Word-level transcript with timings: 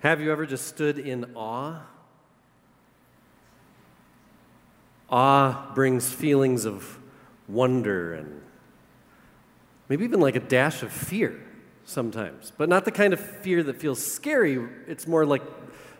Have 0.00 0.20
you 0.20 0.30
ever 0.30 0.46
just 0.46 0.66
stood 0.66 0.98
in 0.98 1.32
awe? 1.34 1.80
Awe 5.10 5.72
brings 5.74 6.12
feelings 6.12 6.64
of 6.64 6.98
wonder 7.48 8.14
and 8.14 8.42
maybe 9.88 10.04
even 10.04 10.20
like 10.20 10.36
a 10.36 10.40
dash 10.40 10.82
of 10.82 10.92
fear 10.92 11.42
sometimes, 11.84 12.52
but 12.56 12.68
not 12.68 12.84
the 12.84 12.92
kind 12.92 13.12
of 13.12 13.18
fear 13.18 13.62
that 13.62 13.80
feels 13.80 14.04
scary. 14.04 14.68
It's 14.86 15.06
more 15.06 15.26
like 15.26 15.42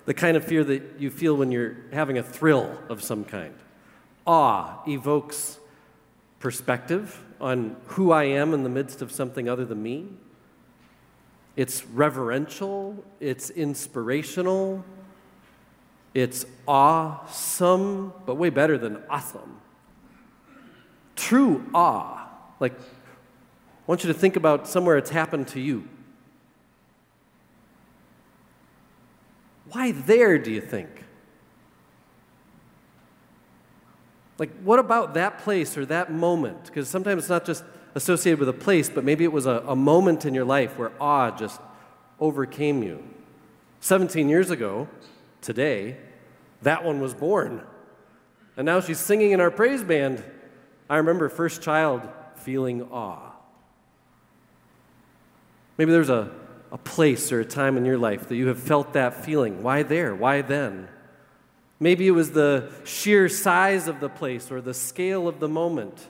the 0.04 0.14
kind 0.14 0.36
of 0.36 0.44
fear 0.44 0.62
that 0.62 1.00
you 1.00 1.10
feel 1.10 1.36
when 1.36 1.50
you're 1.50 1.76
having 1.92 2.18
a 2.18 2.22
thrill 2.22 2.78
of 2.88 3.02
some 3.02 3.24
kind. 3.24 3.54
Awe 4.26 4.80
evokes 4.86 5.58
perspective 6.38 7.24
on 7.40 7.76
who 7.86 8.12
I 8.12 8.24
am 8.24 8.54
in 8.54 8.62
the 8.62 8.68
midst 8.68 9.02
of 9.02 9.10
something 9.10 9.48
other 9.48 9.64
than 9.64 9.82
me. 9.82 10.08
It's 11.58 11.84
reverential, 11.86 13.04
it's 13.18 13.50
inspirational, 13.50 14.84
it's 16.14 16.46
awesome, 16.68 18.12
but 18.26 18.36
way 18.36 18.48
better 18.48 18.78
than 18.78 19.02
awesome. 19.10 19.60
True 21.16 21.68
awe, 21.74 22.28
like, 22.60 22.78
I 22.78 22.84
want 23.88 24.04
you 24.04 24.12
to 24.12 24.16
think 24.16 24.36
about 24.36 24.68
somewhere 24.68 24.98
it's 24.98 25.10
happened 25.10 25.48
to 25.48 25.58
you. 25.58 25.88
Why 29.72 29.90
there, 29.90 30.38
do 30.38 30.52
you 30.52 30.60
think? 30.60 30.88
Like, 34.38 34.56
what 34.62 34.78
about 34.78 35.14
that 35.14 35.40
place 35.40 35.76
or 35.76 35.84
that 35.86 36.12
moment? 36.12 36.66
Because 36.66 36.86
sometimes 36.86 37.24
it's 37.24 37.28
not 37.28 37.44
just 37.44 37.64
associated 37.94 38.38
with 38.38 38.48
a 38.48 38.52
place, 38.52 38.88
but 38.88 39.04
maybe 39.04 39.24
it 39.24 39.32
was 39.32 39.46
a, 39.46 39.62
a 39.66 39.76
moment 39.76 40.24
in 40.24 40.34
your 40.34 40.44
life 40.44 40.78
where 40.78 40.92
awe 41.00 41.30
just 41.30 41.60
overcame 42.20 42.82
you. 42.82 43.02
17 43.80 44.28
years 44.28 44.50
ago, 44.50 44.88
today, 45.40 45.96
that 46.62 46.84
one 46.84 47.00
was 47.00 47.14
born. 47.14 47.62
And 48.56 48.66
now 48.66 48.80
she's 48.80 48.98
singing 48.98 49.30
in 49.30 49.40
our 49.40 49.50
praise 49.50 49.84
band. 49.84 50.22
I 50.90 50.96
remember 50.96 51.28
first 51.28 51.62
child 51.62 52.02
feeling 52.36 52.82
awe. 52.90 53.32
Maybe 55.76 55.92
there's 55.92 56.10
a, 56.10 56.30
a 56.72 56.78
place 56.78 57.30
or 57.30 57.40
a 57.40 57.44
time 57.44 57.76
in 57.76 57.84
your 57.84 57.98
life 57.98 58.28
that 58.28 58.36
you 58.36 58.48
have 58.48 58.58
felt 58.58 58.94
that 58.94 59.24
feeling. 59.24 59.62
Why 59.62 59.84
there? 59.84 60.14
Why 60.14 60.42
then? 60.42 60.88
Maybe 61.80 62.08
it 62.08 62.12
was 62.12 62.32
the 62.32 62.72
sheer 62.84 63.28
size 63.28 63.86
of 63.86 64.00
the 64.00 64.08
place 64.08 64.50
or 64.50 64.60
the 64.60 64.74
scale 64.74 65.28
of 65.28 65.38
the 65.38 65.48
moment. 65.48 66.08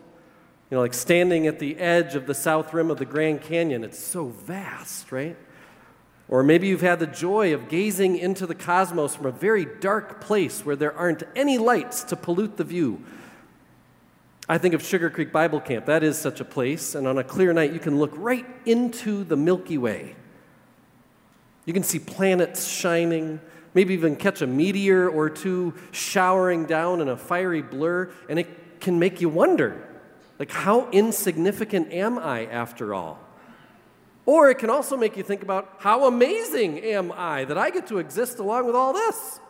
You 0.70 0.76
know, 0.76 0.82
like 0.82 0.94
standing 0.94 1.46
at 1.46 1.58
the 1.58 1.78
edge 1.78 2.14
of 2.14 2.26
the 2.26 2.34
south 2.34 2.74
rim 2.74 2.90
of 2.90 2.98
the 2.98 3.06
Grand 3.06 3.40
Canyon, 3.40 3.84
it's 3.84 3.98
so 3.98 4.26
vast, 4.26 5.10
right? 5.10 5.36
Or 6.28 6.42
maybe 6.42 6.68
you've 6.68 6.82
had 6.82 6.98
the 6.98 7.06
joy 7.06 7.54
of 7.54 7.70
gazing 7.70 8.18
into 8.18 8.46
the 8.46 8.54
cosmos 8.54 9.16
from 9.16 9.26
a 9.26 9.32
very 9.32 9.64
dark 9.64 10.20
place 10.20 10.66
where 10.66 10.76
there 10.76 10.94
aren't 10.94 11.22
any 11.34 11.56
lights 11.56 12.04
to 12.04 12.16
pollute 12.16 12.58
the 12.58 12.64
view. 12.64 13.02
I 14.46 14.58
think 14.58 14.74
of 14.74 14.82
Sugar 14.82 15.08
Creek 15.08 15.32
Bible 15.32 15.60
Camp. 15.60 15.86
That 15.86 16.02
is 16.02 16.18
such 16.18 16.40
a 16.40 16.44
place, 16.44 16.94
and 16.94 17.06
on 17.06 17.16
a 17.16 17.24
clear 17.24 17.54
night, 17.54 17.72
you 17.72 17.78
can 17.78 17.98
look 17.98 18.12
right 18.14 18.46
into 18.66 19.24
the 19.24 19.36
Milky 19.36 19.78
Way. 19.78 20.16
You 21.64 21.72
can 21.72 21.82
see 21.82 21.98
planets 21.98 22.66
shining, 22.68 23.40
maybe 23.72 23.94
even 23.94 24.16
catch 24.16 24.42
a 24.42 24.46
meteor 24.46 25.08
or 25.08 25.30
two 25.30 25.74
showering 25.92 26.66
down 26.66 27.00
in 27.00 27.08
a 27.08 27.16
fiery 27.16 27.62
blur, 27.62 28.10
and 28.28 28.38
it 28.38 28.80
can 28.80 28.98
make 28.98 29.22
you 29.22 29.30
wonder 29.30 29.87
like, 30.38 30.50
how 30.50 30.88
insignificant 30.90 31.92
am 31.92 32.18
I 32.18 32.46
after 32.46 32.94
all? 32.94 33.18
Or 34.24 34.50
it 34.50 34.58
can 34.58 34.70
also 34.70 34.96
make 34.96 35.16
you 35.16 35.22
think 35.22 35.42
about 35.42 35.76
how 35.78 36.06
amazing 36.06 36.78
am 36.80 37.12
I 37.12 37.44
that 37.44 37.56
I 37.56 37.70
get 37.70 37.86
to 37.88 37.98
exist 37.98 38.38
along 38.38 38.66
with 38.66 38.74
all 38.74 38.92
this? 38.92 39.40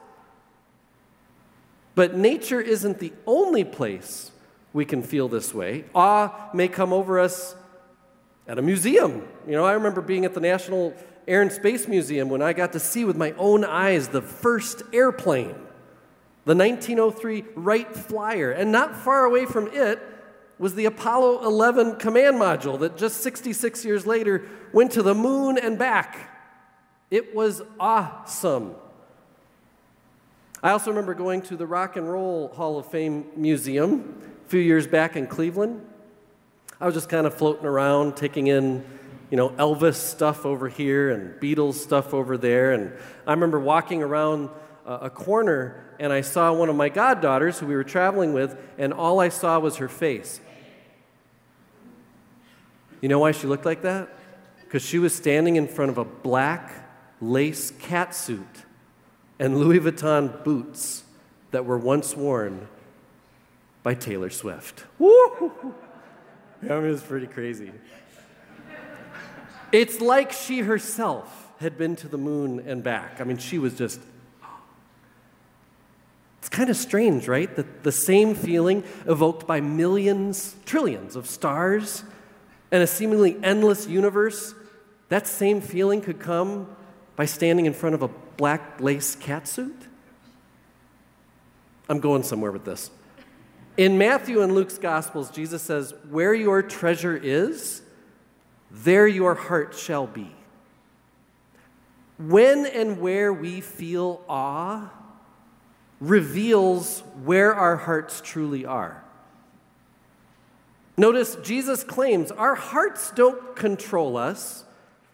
But 1.94 2.16
nature 2.16 2.60
isn't 2.60 3.00
the 3.00 3.12
only 3.26 3.64
place 3.64 4.30
we 4.72 4.84
can 4.84 5.02
feel 5.02 5.28
this 5.28 5.52
way. 5.52 5.84
Awe 5.94 6.50
may 6.54 6.68
come 6.68 6.92
over 6.92 7.18
us 7.18 7.56
at 8.46 8.58
a 8.58 8.62
museum. 8.62 9.26
You 9.46 9.52
know, 9.54 9.64
I 9.64 9.72
remember 9.72 10.00
being 10.00 10.24
at 10.24 10.32
the 10.32 10.40
National 10.40 10.94
Air 11.26 11.42
and 11.42 11.50
Space 11.50 11.88
Museum 11.88 12.28
when 12.28 12.40
I 12.40 12.52
got 12.52 12.72
to 12.72 12.80
see 12.80 13.04
with 13.04 13.16
my 13.16 13.32
own 13.32 13.64
eyes 13.64 14.08
the 14.08 14.22
first 14.22 14.82
airplane, 14.92 15.56
the 16.44 16.54
1903 16.54 17.44
Wright 17.56 17.92
Flyer. 17.94 18.52
And 18.52 18.70
not 18.70 18.96
far 18.96 19.24
away 19.24 19.44
from 19.44 19.68
it 19.72 20.00
was 20.58 20.74
the 20.74 20.86
Apollo 20.86 21.44
11 21.44 21.96
command 21.96 22.36
module 22.36 22.78
that 22.80 22.96
just 22.96 23.20
66 23.22 23.84
years 23.84 24.06
later 24.06 24.48
went 24.72 24.92
to 24.92 25.02
the 25.02 25.14
moon 25.14 25.56
and 25.58 25.78
back. 25.78 26.34
It 27.10 27.34
was 27.34 27.62
awesome. 27.78 28.74
I 30.62 30.70
also 30.70 30.90
remember 30.90 31.14
going 31.14 31.42
to 31.42 31.56
the 31.56 31.66
Rock 31.66 31.96
and 31.96 32.10
Roll 32.10 32.48
Hall 32.48 32.78
of 32.78 32.86
Fame 32.86 33.26
Museum 33.36 34.20
a 34.44 34.48
few 34.48 34.60
years 34.60 34.86
back 34.86 35.14
in 35.14 35.26
Cleveland. 35.26 35.86
I 36.80 36.86
was 36.86 36.94
just 36.94 37.08
kind 37.08 37.26
of 37.26 37.34
floating 37.34 37.64
around, 37.64 38.16
taking 38.16 38.48
in, 38.48 38.84
you 39.30 39.36
know, 39.36 39.50
Elvis 39.50 39.94
stuff 39.94 40.44
over 40.44 40.68
here 40.68 41.10
and 41.10 41.40
Beatles 41.40 41.74
stuff 41.74 42.12
over 42.12 42.36
there. 42.36 42.72
And 42.72 42.92
I 43.26 43.32
remember 43.32 43.60
walking 43.60 44.02
around 44.02 44.48
uh, 44.84 44.98
a 45.02 45.10
corner 45.10 45.87
and 45.98 46.12
I 46.12 46.20
saw 46.20 46.52
one 46.52 46.68
of 46.68 46.76
my 46.76 46.88
goddaughters 46.88 47.58
who 47.58 47.66
we 47.66 47.74
were 47.74 47.84
traveling 47.84 48.32
with, 48.32 48.56
and 48.78 48.92
all 48.92 49.20
I 49.20 49.28
saw 49.28 49.58
was 49.58 49.76
her 49.76 49.88
face. 49.88 50.40
You 53.00 53.08
know 53.08 53.18
why 53.18 53.32
she 53.32 53.46
looked 53.46 53.66
like 53.66 53.82
that? 53.82 54.08
Because 54.64 54.82
she 54.82 54.98
was 54.98 55.14
standing 55.14 55.56
in 55.56 55.68
front 55.68 55.90
of 55.90 55.98
a 55.98 56.04
black 56.04 56.72
lace 57.20 57.70
catsuit 57.72 58.64
and 59.38 59.58
Louis 59.58 59.80
Vuitton 59.80 60.42
boots 60.44 61.04
that 61.50 61.64
were 61.64 61.78
once 61.78 62.16
worn 62.16 62.68
by 63.82 63.94
Taylor 63.94 64.30
Swift. 64.30 64.84
Woo! 64.98 65.74
I 66.68 66.80
mean, 66.80 66.98
pretty 66.98 67.26
crazy. 67.26 67.72
It's 69.70 70.00
like 70.00 70.32
she 70.32 70.60
herself 70.60 71.48
had 71.60 71.78
been 71.78 71.94
to 71.96 72.08
the 72.08 72.18
moon 72.18 72.64
and 72.66 72.82
back. 72.82 73.20
I 73.20 73.24
mean, 73.24 73.38
she 73.38 73.58
was 73.58 73.74
just. 73.74 74.00
It's 76.48 76.56
kind 76.56 76.70
of 76.70 76.78
strange, 76.78 77.28
right? 77.28 77.54
That 77.56 77.82
the 77.82 77.92
same 77.92 78.34
feeling 78.34 78.82
evoked 79.06 79.46
by 79.46 79.60
millions, 79.60 80.56
trillions 80.64 81.14
of 81.14 81.26
stars 81.26 82.04
and 82.72 82.82
a 82.82 82.86
seemingly 82.86 83.36
endless 83.42 83.86
universe, 83.86 84.54
that 85.10 85.26
same 85.26 85.60
feeling 85.60 86.00
could 86.00 86.18
come 86.18 86.74
by 87.16 87.26
standing 87.26 87.66
in 87.66 87.74
front 87.74 87.94
of 87.94 88.00
a 88.00 88.08
black 88.38 88.80
lace 88.80 89.14
catsuit? 89.14 89.74
I'm 91.86 92.00
going 92.00 92.22
somewhere 92.22 92.50
with 92.50 92.64
this. 92.64 92.90
In 93.76 93.98
Matthew 93.98 94.40
and 94.40 94.54
Luke's 94.54 94.78
Gospels, 94.78 95.30
Jesus 95.30 95.60
says, 95.60 95.92
Where 96.08 96.32
your 96.32 96.62
treasure 96.62 97.14
is, 97.14 97.82
there 98.70 99.06
your 99.06 99.34
heart 99.34 99.74
shall 99.74 100.06
be. 100.06 100.34
When 102.16 102.64
and 102.64 103.02
where 103.02 103.34
we 103.34 103.60
feel 103.60 104.24
awe 104.30 104.92
reveals 106.00 107.00
where 107.24 107.54
our 107.54 107.76
hearts 107.76 108.20
truly 108.20 108.64
are. 108.64 109.04
Notice 110.96 111.36
Jesus 111.42 111.84
claims 111.84 112.30
our 112.32 112.54
hearts 112.54 113.12
don't 113.12 113.54
control 113.54 114.16
us 114.16 114.64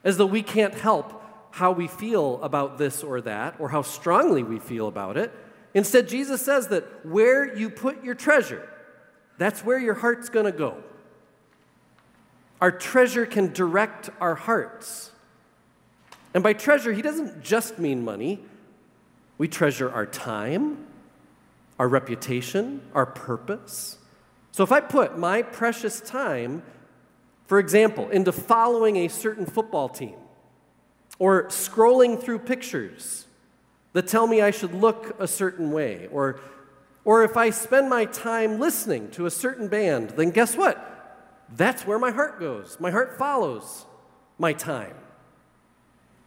as 0.03 0.17
though 0.17 0.27
we 0.27 0.43
can't 0.43 0.75
help 0.75 1.23
how 1.53 1.73
we 1.73 1.87
feel 1.87 2.43
about 2.43 2.79
this 2.79 3.03
or 3.03 3.21
that 3.21 3.55
or 3.59 3.69
how 3.69 3.83
strongly 3.83 4.43
we 4.43 4.59
feel 4.59 4.89
about 4.89 5.17
it. 5.17 5.33
Instead, 5.75 6.09
Jesus 6.09 6.43
says 6.43 6.69
that 6.69 7.05
where 7.05 7.57
you 7.57 7.69
put 7.69 8.03
your 8.03 8.15
treasure, 8.15 8.69
that's 9.39 9.65
where 9.65 9.79
your 9.79 9.95
heart's 9.95 10.29
going 10.29 10.47
to 10.47 10.53
go. 10.53 10.83
Our 12.61 12.73
treasure 12.73 13.27
can 13.27 13.53
direct 13.53 14.11
our 14.21 14.35
hearts. 14.35 15.11
And 16.33 16.43
by 16.43 16.55
treasure, 16.55 16.93
he 16.93 17.03
doesn't 17.03 17.43
just 17.43 17.79
mean 17.79 18.05
money. 18.05 18.41
We 19.39 19.49
treasure 19.49 19.91
our 19.91 20.07
time, 20.07 20.87
our 21.79 21.89
reputation, 21.89 22.83
our 22.95 23.07
purpose. 23.07 23.99
So 24.53 24.63
if 24.63 24.71
I 24.71 24.81
put 24.81 25.19
my 25.19 25.43
precious 25.43 26.01
time, 26.01 26.63
for 27.47 27.59
example, 27.59 28.09
into 28.11 28.33
following 28.33 28.97
a 28.97 29.09
certain 29.09 29.47
football 29.47 29.89
team 29.89 30.15
or 31.19 31.45
scrolling 31.45 32.23
through 32.23 32.41
pictures 32.41 33.27
that 33.93 34.07
tell 34.07 34.27
me 34.27 34.41
I 34.41 34.51
should 34.51 34.75
look 34.75 35.17
a 35.21 35.29
certain 35.29 35.71
way, 35.71 36.09
or, 36.11 36.41
or 37.05 37.23
if 37.23 37.37
I 37.37 37.51
spend 37.51 37.89
my 37.89 38.05
time 38.07 38.59
listening 38.59 39.11
to 39.13 39.27
a 39.27 39.31
certain 39.31 39.69
band, 39.69 40.11
then 40.11 40.31
guess 40.31 40.57
what? 40.57 40.91
That's 41.57 41.87
where 41.87 41.99
my 41.99 42.11
heart 42.11 42.41
goes. 42.41 42.79
My 42.81 42.91
heart 42.91 43.19
follows 43.19 43.87
my 44.39 44.53
time. 44.53 44.95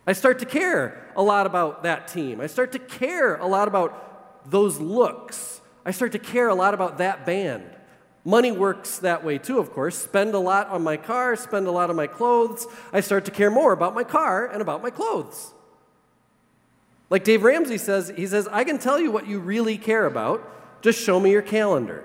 I 0.08 0.14
start 0.14 0.40
to 0.40 0.46
care 0.46 1.12
a 1.18 1.22
lot 1.22 1.46
about 1.46 1.84
that 1.84 2.08
team. 2.08 2.40
I 2.40 2.48
start 2.48 2.72
to 2.72 2.80
care 2.80 3.36
a 3.36 3.46
lot 3.46 3.68
about 3.68 4.50
those 4.50 4.80
looks. 4.80 5.60
I 5.86 5.92
start 5.92 6.14
to 6.14 6.20
care 6.20 6.48
a 6.48 6.56
lot 6.56 6.74
about 6.74 7.00
that 7.00 7.26
band. 7.26 7.66
Money 8.24 8.52
works 8.52 9.00
that 9.00 9.24
way 9.24 9.38
too, 9.38 9.60
of 9.60 9.72
course. 9.72 9.98
Spend 9.98 10.34
a 10.34 10.40
lot 10.40 10.70
on 10.70 10.82
my 10.82 10.96
car, 10.96 11.36
spend 11.36 11.68
a 11.68 11.72
lot 11.72 11.90
on 11.90 11.98
my 11.98 12.08
clothes. 12.08 12.66
I 12.94 13.02
start 13.02 13.26
to 13.26 13.32
care 13.32 13.52
more 13.52 13.74
about 13.74 13.94
my 13.94 14.06
car 14.06 14.48
and 14.48 14.62
about 14.62 14.82
my 14.82 14.90
clothes. 14.90 15.54
Like 17.10 17.24
Dave 17.24 17.44
Ramsey 17.44 17.78
says, 17.78 18.12
he 18.16 18.28
says, 18.28 18.48
I 18.50 18.64
can 18.64 18.80
tell 18.80 19.00
you 19.00 19.12
what 19.12 19.28
you 19.28 19.40
really 19.40 19.78
care 19.78 20.06
about. 20.06 20.82
Just 20.82 21.02
show 21.02 21.20
me 21.20 21.32
your 21.32 21.42
calendar. 21.42 22.04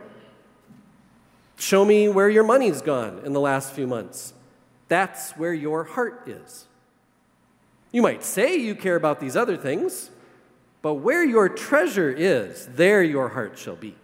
Show 1.56 1.84
me 1.84 2.08
where 2.08 2.28
your 2.28 2.44
money's 2.44 2.82
gone 2.82 3.20
in 3.25 3.32
the 3.32 3.40
last 3.40 3.72
few 3.72 3.87
months. 3.87 4.32
That's 4.88 5.32
where 5.32 5.54
your 5.54 5.84
heart 5.84 6.25
is. 6.26 6.66
You 7.92 8.02
might 8.02 8.24
say 8.24 8.56
you 8.56 8.74
care 8.74 8.96
about 8.96 9.20
these 9.20 9.36
other 9.36 9.56
things, 9.56 10.10
but 10.80 10.94
where 10.94 11.24
your 11.24 11.48
treasure 11.48 12.10
is, 12.10 12.66
there 12.74 13.02
your 13.02 13.28
heart 13.28 13.58
shall 13.58 13.76
be. 13.76 13.94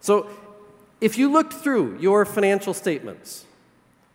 So, 0.00 0.28
if 1.00 1.18
you 1.18 1.32
looked 1.32 1.54
through 1.54 1.98
your 1.98 2.24
financial 2.24 2.74
statements 2.74 3.44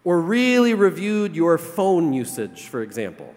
or 0.05 0.21
really 0.21 0.73
reviewed 0.73 1.35
your 1.35 1.57
phone 1.57 2.13
usage, 2.13 2.67
for 2.67 2.81
example, 2.81 3.33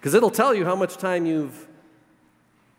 because 0.00 0.14
it'll 0.14 0.30
tell 0.30 0.54
you 0.54 0.64
how 0.64 0.74
much 0.74 0.96
time 0.96 1.26
you've 1.26 1.68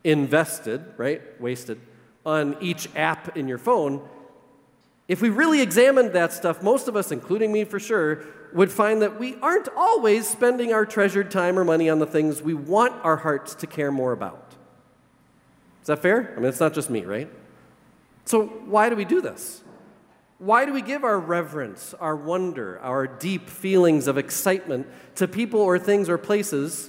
invested, 0.04 0.84
right? 0.96 1.22
Wasted 1.40 1.80
on 2.26 2.56
each 2.60 2.88
app 2.96 3.36
in 3.36 3.48
your 3.48 3.58
phone. 3.58 4.06
If 5.10 5.20
we 5.20 5.28
really 5.28 5.60
examined 5.60 6.12
that 6.12 6.32
stuff, 6.32 6.62
most 6.62 6.86
of 6.86 6.94
us, 6.94 7.10
including 7.10 7.50
me 7.50 7.64
for 7.64 7.80
sure, 7.80 8.22
would 8.52 8.70
find 8.70 9.02
that 9.02 9.18
we 9.18 9.34
aren't 9.42 9.66
always 9.76 10.28
spending 10.28 10.72
our 10.72 10.86
treasured 10.86 11.32
time 11.32 11.58
or 11.58 11.64
money 11.64 11.90
on 11.90 11.98
the 11.98 12.06
things 12.06 12.40
we 12.40 12.54
want 12.54 12.92
our 13.04 13.16
hearts 13.16 13.56
to 13.56 13.66
care 13.66 13.90
more 13.90 14.12
about. 14.12 14.54
Is 15.80 15.88
that 15.88 15.98
fair? 15.98 16.32
I 16.36 16.38
mean, 16.38 16.48
it's 16.48 16.60
not 16.60 16.74
just 16.74 16.90
me, 16.90 17.04
right? 17.04 17.28
So, 18.24 18.46
why 18.46 18.88
do 18.88 18.94
we 18.94 19.04
do 19.04 19.20
this? 19.20 19.64
Why 20.38 20.64
do 20.64 20.72
we 20.72 20.80
give 20.80 21.02
our 21.02 21.18
reverence, 21.18 21.92
our 21.94 22.14
wonder, 22.14 22.78
our 22.78 23.08
deep 23.08 23.50
feelings 23.50 24.06
of 24.06 24.16
excitement 24.16 24.86
to 25.16 25.26
people 25.26 25.58
or 25.60 25.76
things 25.76 26.08
or 26.08 26.18
places 26.18 26.88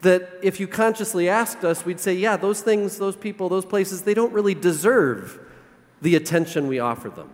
that 0.00 0.28
if 0.42 0.58
you 0.58 0.66
consciously 0.66 1.28
asked 1.28 1.64
us, 1.64 1.84
we'd 1.84 2.00
say, 2.00 2.14
yeah, 2.14 2.36
those 2.36 2.60
things, 2.60 2.98
those 2.98 3.14
people, 3.14 3.48
those 3.48 3.64
places, 3.64 4.02
they 4.02 4.14
don't 4.14 4.32
really 4.32 4.54
deserve 4.54 5.44
the 6.00 6.16
attention 6.16 6.68
we 6.68 6.78
offer 6.78 7.08
them. 7.08 7.30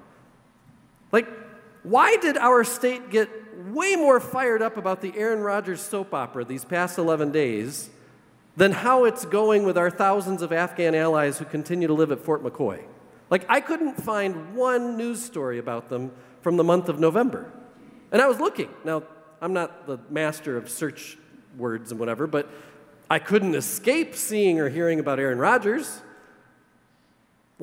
Like, 1.13 1.29
why 1.83 2.17
did 2.17 2.37
our 2.37 2.65
state 2.65 3.11
get 3.11 3.29
way 3.69 3.97
more 3.97 4.21
fired 4.21 4.63
up 4.63 4.77
about 4.77 5.01
the 5.01 5.13
Aaron 5.17 5.41
Rodgers 5.41 5.81
soap 5.81 6.15
opera 6.15 6.45
these 6.45 6.65
past 6.65 6.99
11 6.99 7.31
days 7.31 7.91
than 8.57 8.73
how 8.73 9.05
it's 9.05 9.25
going 9.25 9.65
with 9.65 9.77
our 9.77 9.91
thousands 9.91 10.43
of 10.43 10.53
Afghan 10.53 10.95
allies 10.95 11.39
who 11.39 11.45
continue 11.45 11.87
to 11.87 11.95
live 11.95 12.11
at 12.11 12.21
Fort 12.21 12.43
McCoy? 12.43 12.83
Like, 13.31 13.45
I 13.49 13.61
couldn't 13.61 13.97
find 13.97 14.55
one 14.55 14.97
news 14.97 15.23
story 15.23 15.59
about 15.59 15.89
them 15.89 16.13
from 16.41 16.57
the 16.57 16.65
month 16.65 16.89
of 16.89 16.99
November. 17.01 17.51
And 18.13 18.23
I 18.23 18.27
was 18.27 18.39
looking. 18.39 18.69
Now, 18.85 19.03
I'm 19.41 19.53
not 19.53 19.87
the 19.87 19.99
master 20.09 20.57
of 20.57 20.69
search 20.69 21.19
words 21.57 21.91
and 21.91 21.99
whatever, 21.99 22.27
but 22.27 22.49
I 23.11 23.19
couldn't 23.19 23.55
escape 23.55 24.15
seeing 24.15 24.61
or 24.61 24.69
hearing 24.69 25.01
about 25.01 25.19
Aaron 25.19 25.39
Rodgers. 25.39 26.01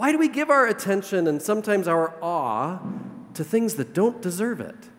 Why 0.01 0.11
do 0.11 0.17
we 0.17 0.29
give 0.29 0.49
our 0.49 0.65
attention 0.65 1.27
and 1.27 1.39
sometimes 1.39 1.87
our 1.87 2.15
awe 2.23 2.79
to 3.35 3.43
things 3.43 3.75
that 3.75 3.93
don't 3.93 4.19
deserve 4.19 4.59
it? 4.59 4.89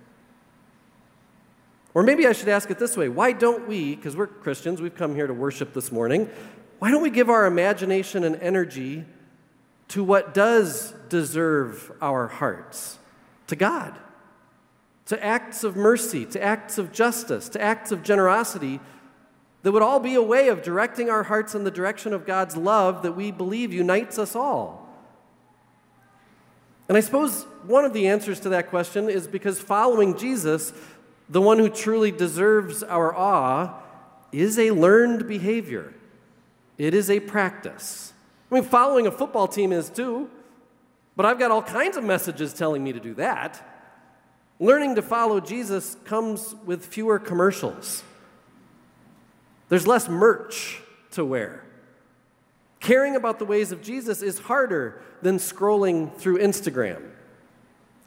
Or 1.92 2.04
maybe 2.04 2.24
I 2.24 2.30
should 2.30 2.48
ask 2.48 2.70
it 2.70 2.78
this 2.78 2.96
way 2.96 3.08
why 3.08 3.32
don't 3.32 3.66
we, 3.66 3.96
because 3.96 4.14
we're 4.14 4.28
Christians, 4.28 4.80
we've 4.80 4.94
come 4.94 5.16
here 5.16 5.26
to 5.26 5.34
worship 5.34 5.74
this 5.74 5.90
morning, 5.90 6.30
why 6.78 6.92
don't 6.92 7.02
we 7.02 7.10
give 7.10 7.28
our 7.28 7.46
imagination 7.46 8.22
and 8.22 8.36
energy 8.36 9.04
to 9.88 10.04
what 10.04 10.34
does 10.34 10.94
deserve 11.08 11.90
our 12.00 12.28
hearts? 12.28 13.00
To 13.48 13.56
God, 13.56 13.98
to 15.06 15.20
acts 15.20 15.64
of 15.64 15.74
mercy, 15.74 16.26
to 16.26 16.40
acts 16.40 16.78
of 16.78 16.92
justice, 16.92 17.48
to 17.48 17.60
acts 17.60 17.90
of 17.90 18.04
generosity 18.04 18.78
that 19.64 19.72
would 19.72 19.82
all 19.82 19.98
be 19.98 20.14
a 20.14 20.22
way 20.22 20.46
of 20.46 20.62
directing 20.62 21.10
our 21.10 21.24
hearts 21.24 21.56
in 21.56 21.64
the 21.64 21.72
direction 21.72 22.12
of 22.12 22.24
God's 22.24 22.56
love 22.56 23.02
that 23.02 23.16
we 23.16 23.32
believe 23.32 23.72
unites 23.72 24.16
us 24.16 24.36
all. 24.36 24.81
And 26.92 26.98
I 26.98 27.00
suppose 27.00 27.44
one 27.64 27.86
of 27.86 27.94
the 27.94 28.08
answers 28.08 28.38
to 28.40 28.50
that 28.50 28.68
question 28.68 29.08
is 29.08 29.26
because 29.26 29.58
following 29.58 30.14
Jesus, 30.18 30.74
the 31.26 31.40
one 31.40 31.58
who 31.58 31.70
truly 31.70 32.10
deserves 32.10 32.82
our 32.82 33.16
awe, 33.16 33.80
is 34.30 34.58
a 34.58 34.72
learned 34.72 35.26
behavior. 35.26 35.94
It 36.76 36.92
is 36.92 37.08
a 37.08 37.18
practice. 37.18 38.12
I 38.50 38.56
mean, 38.56 38.64
following 38.64 39.06
a 39.06 39.10
football 39.10 39.48
team 39.48 39.72
is 39.72 39.88
too, 39.88 40.28
but 41.16 41.24
I've 41.24 41.38
got 41.38 41.50
all 41.50 41.62
kinds 41.62 41.96
of 41.96 42.04
messages 42.04 42.52
telling 42.52 42.84
me 42.84 42.92
to 42.92 43.00
do 43.00 43.14
that. 43.14 43.66
Learning 44.60 44.94
to 44.96 45.00
follow 45.00 45.40
Jesus 45.40 45.96
comes 46.04 46.54
with 46.66 46.84
fewer 46.84 47.18
commercials. 47.18 48.02
There's 49.70 49.86
less 49.86 50.10
merch 50.10 50.82
to 51.12 51.24
wear. 51.24 51.64
Caring 52.82 53.14
about 53.14 53.38
the 53.38 53.44
ways 53.44 53.70
of 53.70 53.80
Jesus 53.80 54.22
is 54.22 54.40
harder 54.40 55.00
than 55.22 55.36
scrolling 55.36 56.12
through 56.16 56.38
Instagram. 56.38 57.10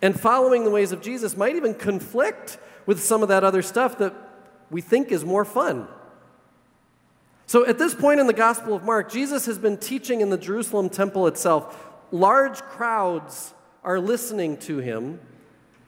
And 0.02 0.20
following 0.20 0.66
the 0.66 0.70
ways 0.70 0.92
of 0.92 1.02
Jesus 1.02 1.38
might 1.38 1.56
even 1.56 1.74
conflict 1.74 2.58
with 2.86 3.02
some 3.02 3.24
of 3.24 3.30
that 3.30 3.46
other 3.46 3.62
stuff 3.62 3.98
that 4.00 4.14
we 4.70 4.82
think 4.82 5.14
is 5.14 5.24
more 5.24 5.46
fun. 5.46 5.88
So, 7.48 7.66
at 7.66 7.78
this 7.78 7.96
point 7.96 8.20
in 8.20 8.28
the 8.28 8.34
Gospel 8.34 8.74
of 8.74 8.84
Mark, 8.84 9.10
Jesus 9.10 9.46
has 9.46 9.58
been 9.58 9.78
teaching 9.78 10.20
in 10.20 10.30
the 10.30 10.38
Jerusalem 10.38 10.90
temple 10.90 11.28
itself. 11.28 11.94
Large 12.12 12.62
crowds 12.64 13.54
are 13.82 14.00
listening 14.00 14.58
to 14.58 14.80
him, 14.80 15.22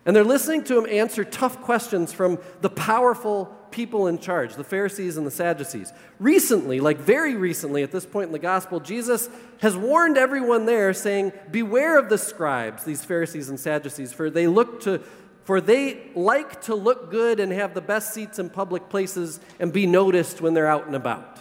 and 0.05 0.15
they're 0.15 0.23
listening 0.23 0.63
to 0.65 0.77
him 0.77 0.87
answer 0.89 1.25
tough 1.25 1.61
questions 1.61 2.13
from 2.13 2.39
the 2.61 2.69
powerful 2.69 3.53
people 3.71 4.07
in 4.07 4.19
charge, 4.19 4.55
the 4.55 4.63
Pharisees 4.63 5.17
and 5.17 5.25
the 5.25 5.31
Sadducees. 5.31 5.93
Recently, 6.19 6.79
like 6.79 6.97
very 6.97 7.35
recently 7.35 7.83
at 7.83 7.91
this 7.91 8.05
point 8.05 8.27
in 8.27 8.31
the 8.31 8.39
gospel, 8.39 8.79
Jesus 8.79 9.29
has 9.61 9.75
warned 9.75 10.17
everyone 10.17 10.65
there, 10.65 10.93
saying, 10.93 11.31
Beware 11.51 11.97
of 11.97 12.09
the 12.09 12.17
scribes, 12.17 12.83
these 12.83 13.03
Pharisees 13.03 13.49
and 13.49 13.59
Sadducees, 13.59 14.13
for 14.13 14.29
they 14.29 14.47
look 14.47 14.81
to 14.81 15.01
for 15.43 15.61
they 15.61 16.11
like 16.13 16.63
to 16.63 16.75
look 16.75 17.09
good 17.09 17.39
and 17.39 17.53
have 17.53 17.73
the 17.73 17.79
best 17.79 18.13
seats 18.13 18.37
in 18.37 18.49
public 18.49 18.89
places 18.89 19.39
and 19.61 19.71
be 19.71 19.87
noticed 19.87 20.41
when 20.41 20.53
they're 20.53 20.67
out 20.67 20.87
and 20.87 20.95
about. 20.95 21.39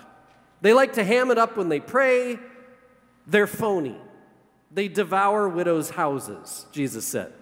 They 0.61 0.73
like 0.73 0.93
to 0.93 1.03
ham 1.03 1.33
it 1.33 1.39
up 1.39 1.57
when 1.57 1.69
they 1.69 1.81
pray. 1.81 2.39
They're 3.27 3.49
phony. 3.49 3.97
They 4.71 4.87
devour 4.87 5.49
widows' 5.49 5.91
houses, 5.91 6.67
Jesus 6.71 7.05
said. 7.05 7.33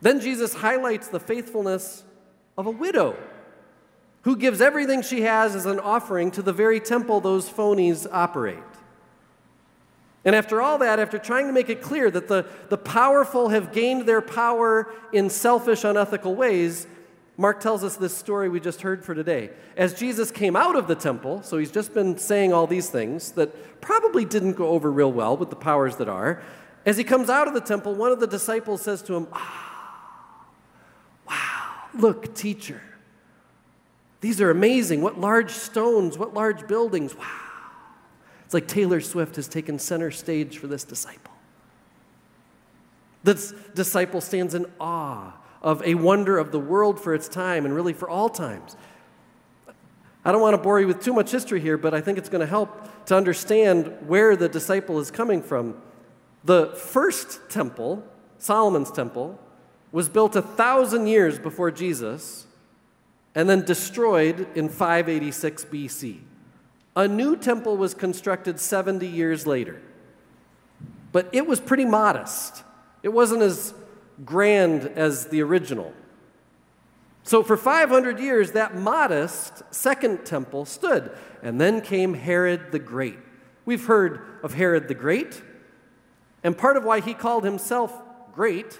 Then 0.00 0.20
Jesus 0.20 0.54
highlights 0.54 1.08
the 1.08 1.18
faithfulness 1.18 2.04
of 2.56 2.66
a 2.66 2.70
widow 2.70 3.16
who 4.22 4.36
gives 4.36 4.60
everything 4.60 5.02
she 5.02 5.22
has 5.22 5.54
as 5.54 5.66
an 5.66 5.78
offering 5.78 6.30
to 6.32 6.42
the 6.42 6.52
very 6.52 6.80
temple 6.80 7.20
those 7.20 7.48
phonies 7.48 8.06
operate. 8.10 8.58
And 10.24 10.34
after 10.34 10.60
all 10.60 10.78
that, 10.78 10.98
after 10.98 11.18
trying 11.18 11.46
to 11.46 11.52
make 11.52 11.68
it 11.68 11.80
clear 11.80 12.10
that 12.10 12.26
the, 12.26 12.44
the 12.68 12.76
powerful 12.76 13.50
have 13.50 13.72
gained 13.72 14.06
their 14.06 14.20
power 14.20 14.92
in 15.12 15.30
selfish, 15.30 15.84
unethical 15.84 16.34
ways, 16.34 16.88
Mark 17.36 17.60
tells 17.60 17.84
us 17.84 17.96
this 17.96 18.16
story 18.16 18.48
we 18.48 18.58
just 18.58 18.82
heard 18.82 19.04
for 19.04 19.14
today. 19.14 19.50
As 19.76 19.94
Jesus 19.94 20.32
came 20.32 20.56
out 20.56 20.74
of 20.74 20.88
the 20.88 20.96
temple, 20.96 21.42
so 21.42 21.58
he's 21.58 21.70
just 21.70 21.94
been 21.94 22.18
saying 22.18 22.52
all 22.52 22.66
these 22.66 22.88
things 22.88 23.32
that 23.32 23.80
probably 23.80 24.24
didn't 24.24 24.54
go 24.54 24.68
over 24.70 24.90
real 24.90 25.12
well 25.12 25.36
with 25.36 25.50
the 25.50 25.56
powers 25.56 25.96
that 25.98 26.08
are. 26.08 26.42
As 26.84 26.96
he 26.96 27.04
comes 27.04 27.30
out 27.30 27.46
of 27.46 27.54
the 27.54 27.60
temple, 27.60 27.94
one 27.94 28.10
of 28.10 28.18
the 28.18 28.26
disciples 28.26 28.82
says 28.82 29.02
to 29.02 29.14
him, 29.14 29.28
ah, 29.32 29.65
Look, 31.98 32.34
teacher, 32.34 32.82
these 34.20 34.40
are 34.40 34.50
amazing. 34.50 35.02
What 35.02 35.18
large 35.18 35.50
stones, 35.50 36.18
what 36.18 36.34
large 36.34 36.66
buildings. 36.66 37.14
Wow. 37.14 37.24
It's 38.44 38.54
like 38.54 38.68
Taylor 38.68 39.00
Swift 39.00 39.36
has 39.36 39.48
taken 39.48 39.78
center 39.78 40.10
stage 40.10 40.58
for 40.58 40.66
this 40.66 40.84
disciple. 40.84 41.32
This 43.24 43.52
disciple 43.74 44.20
stands 44.20 44.54
in 44.54 44.66
awe 44.80 45.32
of 45.62 45.82
a 45.82 45.96
wonder 45.96 46.38
of 46.38 46.52
the 46.52 46.60
world 46.60 47.00
for 47.00 47.12
its 47.14 47.28
time 47.28 47.64
and 47.64 47.74
really 47.74 47.92
for 47.92 48.08
all 48.08 48.28
times. 48.28 48.76
I 50.24 50.32
don't 50.32 50.40
want 50.40 50.54
to 50.54 50.62
bore 50.62 50.80
you 50.80 50.86
with 50.86 51.02
too 51.02 51.12
much 51.12 51.30
history 51.30 51.60
here, 51.60 51.76
but 51.78 51.94
I 51.94 52.00
think 52.00 52.18
it's 52.18 52.28
going 52.28 52.40
to 52.40 52.46
help 52.46 53.06
to 53.06 53.16
understand 53.16 53.96
where 54.06 54.36
the 54.36 54.48
disciple 54.48 55.00
is 55.00 55.10
coming 55.10 55.42
from. 55.42 55.80
The 56.44 56.68
first 56.76 57.48
temple, 57.48 58.04
Solomon's 58.38 58.90
temple, 58.92 59.40
was 59.96 60.10
built 60.10 60.36
a 60.36 60.42
thousand 60.42 61.06
years 61.06 61.38
before 61.38 61.70
Jesus 61.70 62.46
and 63.34 63.48
then 63.48 63.64
destroyed 63.64 64.46
in 64.54 64.68
586 64.68 65.64
BC. 65.64 66.18
A 66.94 67.08
new 67.08 67.34
temple 67.34 67.78
was 67.78 67.94
constructed 67.94 68.60
70 68.60 69.06
years 69.06 69.46
later, 69.46 69.80
but 71.12 71.30
it 71.32 71.46
was 71.46 71.60
pretty 71.60 71.86
modest. 71.86 72.62
It 73.02 73.08
wasn't 73.08 73.40
as 73.40 73.72
grand 74.22 74.84
as 74.84 75.28
the 75.28 75.40
original. 75.40 75.94
So, 77.22 77.42
for 77.42 77.56
500 77.56 78.20
years, 78.20 78.52
that 78.52 78.76
modest 78.76 79.62
second 79.70 80.26
temple 80.26 80.66
stood. 80.66 81.10
And 81.42 81.58
then 81.58 81.80
came 81.80 82.12
Herod 82.12 82.70
the 82.70 82.78
Great. 82.78 83.18
We've 83.64 83.86
heard 83.86 84.20
of 84.42 84.52
Herod 84.52 84.88
the 84.88 84.94
Great. 84.94 85.40
And 86.44 86.56
part 86.56 86.76
of 86.76 86.84
why 86.84 87.00
he 87.00 87.14
called 87.14 87.44
himself 87.44 87.98
great 88.34 88.78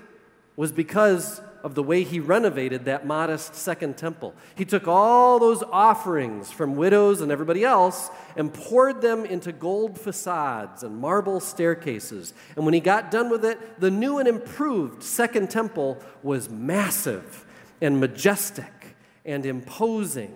was 0.57 0.73
because 0.73 1.41
of 1.63 1.75
the 1.75 1.83
way 1.83 2.05
he 2.05 2.21
renovated 2.21 2.85
that 2.85 3.07
modest 3.07 3.55
second 3.55 3.97
temple. 3.97 4.35
He 4.55 4.65
took 4.65 4.87
all 4.87 5.39
those 5.39 5.65
offerings 5.65 6.51
from 6.53 6.77
widows 6.77 7.21
and 7.21 7.33
everybody 7.33 7.65
else 7.65 8.09
and 8.37 8.55
poured 8.55 9.01
them 9.01 9.25
into 9.25 9.51
gold 9.51 9.99
facades 9.99 10.85
and 10.85 10.97
marble 10.99 11.41
staircases. 11.41 12.33
And 12.55 12.65
when 12.65 12.73
he 12.73 12.79
got 12.79 13.11
done 13.11 13.31
with 13.31 13.45
it, 13.45 13.81
the 13.81 13.91
new 13.91 14.19
and 14.19 14.29
improved 14.29 15.03
second 15.03 15.51
temple 15.51 15.99
was 16.23 16.49
massive 16.49 17.45
and 17.81 17.99
majestic 17.99 18.97
and 19.25 19.45
imposing. 19.45 20.33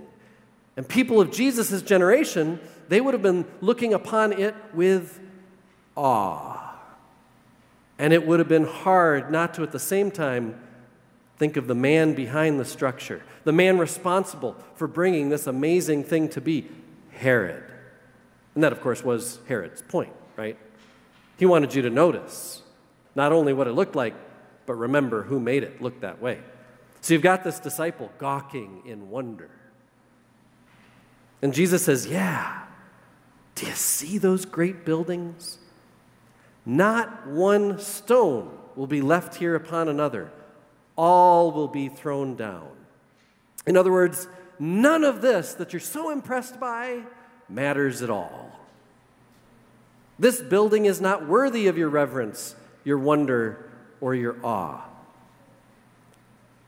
And 0.76 0.88
people 0.88 1.20
of 1.20 1.30
Jesus' 1.30 1.80
generation, 1.82 2.58
they 2.88 3.00
would 3.00 3.14
have 3.14 3.22
been 3.22 3.44
looking 3.60 3.94
upon 3.94 4.32
it 4.32 4.54
with 4.74 5.20
awe. 5.96 6.69
And 8.00 8.14
it 8.14 8.26
would 8.26 8.38
have 8.38 8.48
been 8.48 8.64
hard 8.64 9.30
not 9.30 9.52
to 9.54 9.62
at 9.62 9.72
the 9.72 9.78
same 9.78 10.10
time 10.10 10.58
think 11.36 11.58
of 11.58 11.66
the 11.66 11.74
man 11.74 12.14
behind 12.14 12.58
the 12.58 12.64
structure, 12.64 13.22
the 13.44 13.52
man 13.52 13.76
responsible 13.76 14.56
for 14.74 14.88
bringing 14.88 15.28
this 15.28 15.46
amazing 15.46 16.04
thing 16.04 16.30
to 16.30 16.40
be 16.40 16.66
Herod. 17.10 17.62
And 18.54 18.64
that, 18.64 18.72
of 18.72 18.80
course, 18.80 19.04
was 19.04 19.38
Herod's 19.48 19.82
point, 19.82 20.14
right? 20.34 20.56
He 21.38 21.44
wanted 21.44 21.74
you 21.74 21.82
to 21.82 21.90
notice 21.90 22.62
not 23.14 23.32
only 23.32 23.52
what 23.52 23.66
it 23.66 23.72
looked 23.72 23.94
like, 23.94 24.14
but 24.64 24.76
remember 24.76 25.24
who 25.24 25.38
made 25.38 25.62
it 25.62 25.82
look 25.82 26.00
that 26.00 26.22
way. 26.22 26.38
So 27.02 27.12
you've 27.12 27.22
got 27.22 27.44
this 27.44 27.60
disciple 27.60 28.10
gawking 28.16 28.80
in 28.86 29.10
wonder. 29.10 29.50
And 31.42 31.52
Jesus 31.52 31.84
says, 31.84 32.06
Yeah, 32.06 32.62
do 33.56 33.66
you 33.66 33.72
see 33.72 34.16
those 34.16 34.46
great 34.46 34.86
buildings? 34.86 35.58
Not 36.64 37.26
one 37.26 37.78
stone 37.78 38.56
will 38.76 38.86
be 38.86 39.00
left 39.00 39.36
here 39.36 39.54
upon 39.54 39.88
another, 39.88 40.30
all 40.96 41.52
will 41.52 41.68
be 41.68 41.88
thrown 41.88 42.36
down. 42.36 42.68
In 43.66 43.76
other 43.76 43.92
words, 43.92 44.28
none 44.58 45.04
of 45.04 45.22
this 45.22 45.54
that 45.54 45.72
you're 45.72 45.80
so 45.80 46.10
impressed 46.10 46.60
by 46.60 47.02
matters 47.48 48.02
at 48.02 48.10
all. 48.10 48.52
This 50.18 50.40
building 50.40 50.84
is 50.84 51.00
not 51.00 51.26
worthy 51.26 51.66
of 51.66 51.78
your 51.78 51.88
reverence, 51.88 52.54
your 52.84 52.98
wonder, 52.98 53.70
or 54.00 54.14
your 54.14 54.36
awe. 54.44 54.84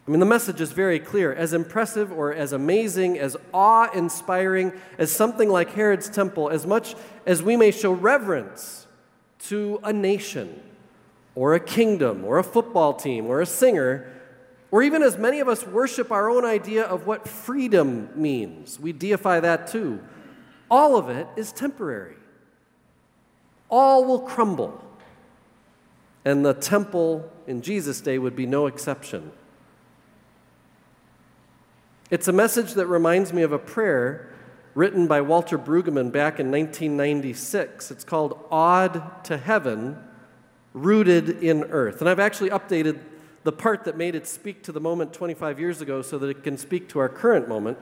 I 0.06 0.10
mean, 0.10 0.20
the 0.20 0.26
message 0.26 0.60
is 0.60 0.72
very 0.72 0.98
clear. 0.98 1.32
As 1.32 1.52
impressive 1.52 2.10
or 2.10 2.34
as 2.34 2.52
amazing, 2.52 3.18
as 3.18 3.36
awe 3.54 3.88
inspiring 3.94 4.72
as 4.98 5.12
something 5.12 5.48
like 5.48 5.70
Herod's 5.74 6.08
temple, 6.08 6.48
as 6.48 6.66
much 6.66 6.96
as 7.24 7.42
we 7.42 7.56
may 7.56 7.70
show 7.70 7.92
reverence 7.92 8.86
to 9.48 9.80
a 9.82 9.92
nation 9.92 10.60
or 11.34 11.54
a 11.54 11.60
kingdom 11.60 12.24
or 12.24 12.38
a 12.38 12.44
football 12.44 12.94
team 12.94 13.26
or 13.26 13.40
a 13.40 13.46
singer, 13.46 14.10
or 14.70 14.82
even 14.82 15.02
as 15.02 15.18
many 15.18 15.40
of 15.40 15.48
us 15.48 15.66
worship 15.66 16.10
our 16.10 16.30
own 16.30 16.44
idea 16.44 16.84
of 16.84 17.06
what 17.06 17.28
freedom 17.28 18.08
means, 18.14 18.80
we 18.80 18.92
deify 18.92 19.40
that 19.40 19.66
too. 19.66 20.00
All 20.70 20.96
of 20.96 21.08
it 21.10 21.26
is 21.36 21.52
temporary. 21.52 22.16
All 23.68 24.04
will 24.04 24.20
crumble. 24.20 24.82
And 26.24 26.44
the 26.44 26.54
temple 26.54 27.30
in 27.46 27.62
Jesus' 27.62 28.00
day 28.00 28.18
would 28.18 28.36
be 28.36 28.46
no 28.46 28.66
exception. 28.66 29.32
It's 32.10 32.28
a 32.28 32.32
message 32.32 32.74
that 32.74 32.86
reminds 32.86 33.32
me 33.32 33.42
of 33.42 33.52
a 33.52 33.58
prayer 33.58 34.31
written 34.74 35.06
by 35.06 35.20
Walter 35.20 35.58
Brueggemann 35.58 36.10
back 36.10 36.40
in 36.40 36.50
1996. 36.50 37.90
It's 37.90 38.04
called 38.04 38.44
Awed 38.50 39.24
to 39.24 39.36
Heaven, 39.36 39.96
Rooted 40.72 41.42
in 41.42 41.64
Earth. 41.64 42.00
And 42.00 42.08
I've 42.08 42.18
actually 42.18 42.50
updated 42.50 43.00
the 43.44 43.52
part 43.52 43.84
that 43.84 43.96
made 43.96 44.14
it 44.14 44.26
speak 44.26 44.62
to 44.64 44.72
the 44.72 44.80
moment 44.80 45.12
25 45.12 45.58
years 45.58 45.80
ago 45.80 46.02
so 46.02 46.18
that 46.18 46.28
it 46.28 46.42
can 46.42 46.56
speak 46.56 46.88
to 46.90 46.98
our 46.98 47.08
current 47.08 47.48
moment. 47.48 47.78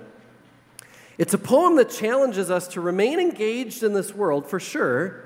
It's 1.19 1.35
a 1.35 1.39
poem 1.39 1.77
that 1.77 1.91
challenges 1.91 2.51
us 2.51 2.67
to 2.69 2.81
remain 2.81 3.21
engaged 3.21 3.83
in 3.83 3.93
this 3.93 4.15
world, 4.15 4.47
for 4.47 4.59
sure, 4.59 5.25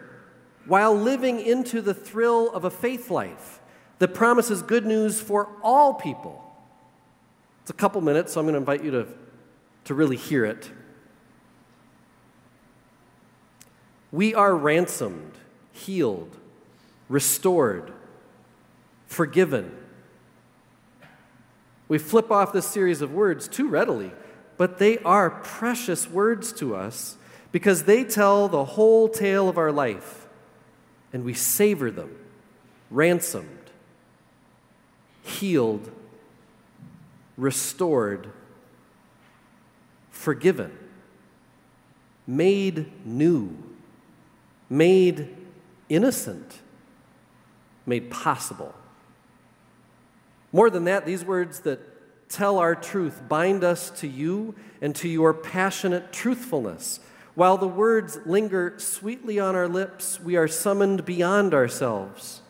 while 0.66 0.94
living 0.94 1.40
into 1.40 1.80
the 1.80 1.94
thrill 1.94 2.52
of 2.52 2.64
a 2.64 2.70
faith 2.70 3.10
life 3.10 3.60
that 4.00 4.14
promises 4.14 4.60
good 4.62 4.84
news 4.84 5.20
for 5.20 5.48
all 5.62 5.94
people 5.94 6.44
it's 7.64 7.70
a 7.70 7.72
couple 7.72 8.02
minutes, 8.02 8.34
so 8.34 8.40
I'm 8.40 8.44
going 8.44 8.52
to 8.52 8.58
invite 8.58 8.84
you 8.84 8.90
to, 8.90 9.06
to 9.84 9.94
really 9.94 10.18
hear 10.18 10.44
it. 10.44 10.70
We 14.14 14.32
are 14.32 14.54
ransomed, 14.54 15.32
healed, 15.72 16.36
restored, 17.08 17.92
forgiven. 19.08 19.76
We 21.88 21.98
flip 21.98 22.30
off 22.30 22.52
this 22.52 22.64
series 22.64 23.02
of 23.02 23.12
words 23.12 23.48
too 23.48 23.68
readily, 23.68 24.12
but 24.56 24.78
they 24.78 24.98
are 24.98 25.30
precious 25.30 26.08
words 26.08 26.52
to 26.52 26.76
us 26.76 27.16
because 27.50 27.82
they 27.82 28.04
tell 28.04 28.46
the 28.46 28.64
whole 28.64 29.08
tale 29.08 29.48
of 29.48 29.58
our 29.58 29.72
life, 29.72 30.28
and 31.12 31.24
we 31.24 31.34
savor 31.34 31.90
them 31.90 32.16
ransomed, 32.92 33.72
healed, 35.24 35.90
restored, 37.36 38.30
forgiven, 40.12 40.70
made 42.28 42.92
new, 43.04 43.73
made 44.68 45.34
innocent, 45.88 46.60
made 47.86 48.10
possible. 48.10 48.74
More 50.52 50.70
than 50.70 50.84
that, 50.84 51.04
these 51.04 51.24
words 51.24 51.60
that 51.60 51.80
tell 52.28 52.58
our 52.58 52.74
truth 52.74 53.22
bind 53.28 53.64
us 53.64 53.90
to 53.90 54.08
you 54.08 54.54
and 54.80 54.94
to 54.96 55.08
your 55.08 55.34
passionate 55.34 56.12
truthfulness. 56.12 57.00
While 57.34 57.58
the 57.58 57.68
words 57.68 58.18
linger 58.24 58.74
sweetly 58.78 59.38
on 59.40 59.54
our 59.56 59.68
lips, 59.68 60.20
we 60.20 60.36
are 60.36 60.48
summoned 60.48 61.04
beyond 61.04 61.52
ourselves, 61.52 62.40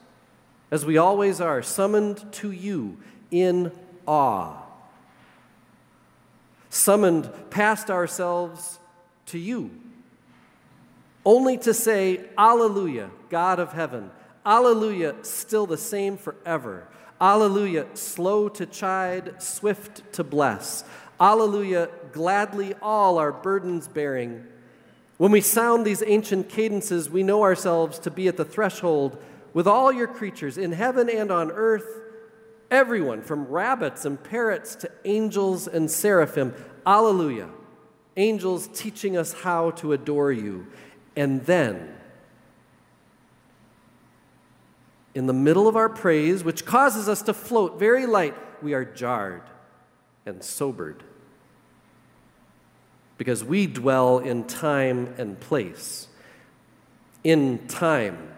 as 0.71 0.85
we 0.85 0.99
always 0.99 1.41
are, 1.41 1.63
summoned 1.63 2.33
to 2.35 2.51
you 2.51 2.99
in 3.31 3.73
awe 4.07 4.65
summoned 6.75 7.31
past 7.51 7.89
ourselves 7.89 8.79
to 9.27 9.39
you, 9.39 9.71
only 11.25 11.59
to 11.59 11.75
say, 11.75 12.25
Alleluia, 12.37 13.11
God 13.31 13.59
of 13.59 13.73
heaven. 13.73 14.11
Alleluia, 14.45 15.15
still 15.23 15.67
the 15.67 15.79
same 15.79 16.17
forever. 16.17 16.87
Alleluia, 17.21 17.87
slow 17.95 18.49
to 18.51 18.67
chide, 18.67 19.43
swift 19.43 20.13
to 20.13 20.25
bless. 20.25 20.85
Alleluia, 21.21 21.89
gladly 22.13 22.75
all 22.83 23.19
our 23.19 23.33
burdens 23.33 23.89
bearing. 23.89 24.45
When 25.17 25.33
we 25.33 25.41
sound 25.41 25.87
these 25.87 26.03
ancient 26.05 26.49
cadences, 26.49 27.09
we 27.09 27.23
know 27.23 27.43
ourselves 27.43 27.99
to 28.01 28.11
be 28.11 28.29
at 28.29 28.37
the 28.37 28.45
threshold 28.45 29.23
with 29.53 29.67
all 29.67 29.93
your 29.93 30.09
creatures 30.09 30.59
in 30.59 30.73
heaven 30.73 31.09
and 31.09 31.31
on 31.31 31.51
earth 31.53 32.03
Everyone, 32.75 33.23
from 33.23 33.47
rabbits 33.47 34.05
and 34.05 34.23
parrots 34.23 34.75
to 34.77 34.91
angels 35.05 35.69
and 35.69 35.89
seraphim. 35.89 36.55
Alleluia. 36.85 37.49
Angels 38.17 38.69
teaching 38.75 39.17
us 39.17 39.33
how 39.33 39.71
to 39.73 39.93
adore 39.93 40.33
you. 40.33 40.67
And 41.17 41.45
then, 41.47 41.95
in 45.15 45.27
the 45.27 45.33
middle 45.33 45.69
of 45.69 45.77
our 45.77 45.89
praise, 45.89 46.43
which 46.43 46.65
causes 46.65 47.09
us 47.09 47.23
to 47.23 47.35
float 47.35 47.79
very 47.79 48.07
light, 48.07 48.35
we 48.63 48.75
are 48.75 48.85
jarred 48.85 49.43
and 50.27 50.43
sobered. 50.43 51.05
Because 53.17 53.45
we 53.45 53.67
dwell 53.67 54.19
in 54.19 54.45
time 54.45 55.15
and 55.19 55.39
place. 55.39 56.09
In 57.23 57.67
time, 57.69 58.33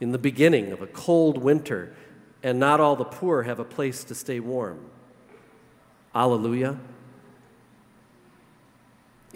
in 0.00 0.12
the 0.12 0.18
beginning 0.18 0.70
of 0.70 0.82
a 0.82 0.86
cold 0.86 1.38
winter, 1.38 1.94
and 2.42 2.60
not 2.60 2.78
all 2.78 2.94
the 2.94 3.04
poor 3.04 3.44
have 3.44 3.58
a 3.58 3.64
place 3.64 4.04
to 4.04 4.14
stay 4.14 4.38
warm. 4.38 4.78
Alleluia. 6.14 6.78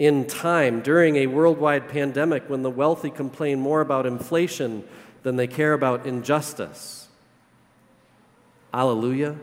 In 0.03 0.27
time, 0.27 0.81
during 0.81 1.15
a 1.15 1.27
worldwide 1.27 1.87
pandemic, 1.87 2.49
when 2.49 2.61
the 2.61 2.69
wealthy 2.69 3.09
complain 3.09 3.61
more 3.61 3.79
about 3.79 4.05
inflation 4.05 4.83
than 5.21 5.37
they 5.37 5.47
care 5.47 5.71
about 5.71 6.05
injustice. 6.05 7.07
Alleluia. 8.73 9.37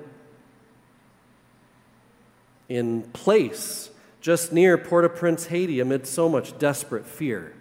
In 2.68 3.04
place, 3.14 3.88
just 4.20 4.52
near 4.52 4.76
Port 4.76 5.06
au 5.06 5.08
Prince, 5.08 5.46
Haiti, 5.46 5.80
amid 5.80 6.06
so 6.06 6.28
much 6.28 6.58
desperate 6.58 7.06
fear. 7.06 7.54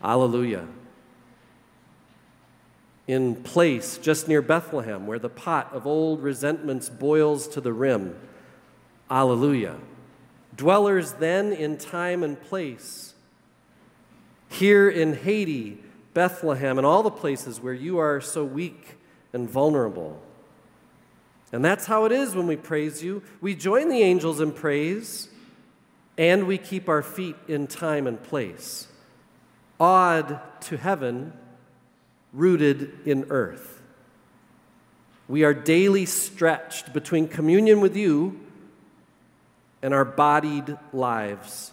Alleluia 0.00 0.68
in 3.08 3.34
place 3.34 3.98
just 3.98 4.28
near 4.28 4.40
Bethlehem, 4.40 5.08
where 5.08 5.18
the 5.18 5.28
pot 5.28 5.70
of 5.72 5.88
old 5.88 6.22
resentments 6.22 6.88
boils 6.88 7.48
to 7.48 7.60
the 7.60 7.72
rim. 7.72 8.14
Alleluia. 9.10 9.76
Dwellers 10.56 11.12
then 11.14 11.52
in 11.52 11.78
time 11.78 12.22
and 12.22 12.40
place. 12.40 13.14
Here 14.48 14.88
in 14.88 15.14
Haiti, 15.14 15.82
Bethlehem, 16.12 16.78
and 16.78 16.86
all 16.86 17.02
the 17.02 17.10
places 17.10 17.60
where 17.60 17.74
you 17.74 17.98
are 17.98 18.20
so 18.20 18.44
weak 18.44 18.96
and 19.32 19.50
vulnerable. 19.50 20.22
And 21.52 21.64
that's 21.64 21.86
how 21.86 22.04
it 22.04 22.12
is 22.12 22.34
when 22.34 22.46
we 22.46 22.56
praise 22.56 23.02
you. 23.02 23.22
We 23.40 23.54
join 23.54 23.88
the 23.88 24.02
angels 24.02 24.40
in 24.40 24.52
praise, 24.52 25.28
and 26.16 26.46
we 26.46 26.58
keep 26.58 26.88
our 26.88 27.02
feet 27.02 27.36
in 27.48 27.66
time 27.66 28.06
and 28.06 28.22
place, 28.22 28.88
awed 29.80 30.40
to 30.62 30.76
heaven, 30.76 31.32
rooted 32.32 32.92
in 33.06 33.26
earth. 33.30 33.82
We 35.26 35.42
are 35.42 35.54
daily 35.54 36.06
stretched 36.06 36.92
between 36.92 37.28
communion 37.28 37.80
with 37.80 37.96
you 37.96 38.43
and 39.84 39.92
our 39.92 40.04
bodied 40.06 40.78
lives, 40.94 41.70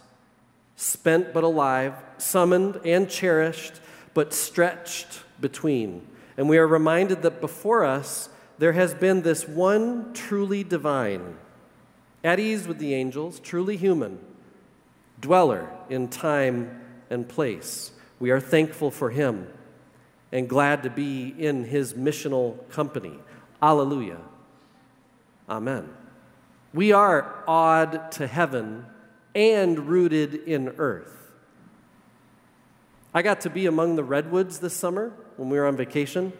spent 0.76 1.34
but 1.34 1.46
alive, 1.46 1.94
summoned 2.18 2.78
and 2.84 3.10
cherished, 3.10 3.76
but 4.14 4.34
stretched 4.34 5.22
between. 5.40 6.06
And 6.36 6.50
we 6.50 6.58
are 6.58 6.68
reminded 6.68 7.22
that 7.22 7.40
before 7.40 7.86
us, 7.86 8.28
there 8.58 8.74
has 8.74 8.94
been 8.94 9.22
this 9.22 9.48
one 9.48 10.14
truly 10.14 10.62
divine, 10.62 11.38
at 12.22 12.38
ease 12.38 12.68
with 12.68 12.80
the 12.80 12.94
angels, 12.94 13.40
truly 13.40 13.78
human, 13.78 14.20
dweller 15.22 15.70
in 15.90 16.10
time 16.10 16.82
and 17.10 17.30
place. 17.30 17.92
We 18.20 18.32
are 18.32 18.42
thankful 18.42 18.92
for 18.92 19.12
him 19.12 19.48
and 20.34 20.50
glad 20.50 20.84
to 20.84 20.90
be 20.90 21.34
in 21.38 21.64
his 21.64 21.94
missional 21.94 22.70
company. 22.72 23.18
Alleluia. 23.62 24.18
Amen. 25.48 26.01
We 26.74 26.94
are 26.94 27.44
awed 27.48 28.12
to 28.14 28.28
heaven 28.28 28.86
and 29.36 29.88
rooted 29.88 30.36
in 30.36 30.70
earth. 30.78 31.34
I 33.14 33.22
got 33.22 33.42
to 33.42 33.50
be 33.50 33.66
among 33.66 33.98
the 33.98 34.04
redwoods 34.04 34.60
this 34.60 34.74
summer 34.74 35.12
when 35.36 35.50
we 35.50 35.58
were 35.58 35.68
on 35.68 35.76
vacation. 35.76 36.32